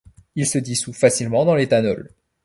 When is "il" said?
0.35-0.47